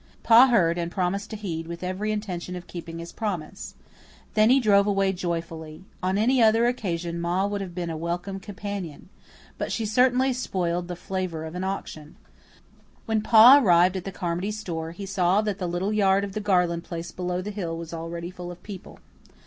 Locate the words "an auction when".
11.53-13.21